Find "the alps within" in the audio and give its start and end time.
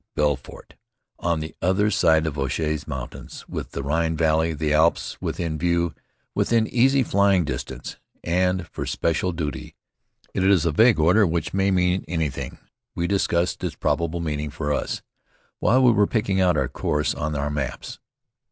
4.51-5.59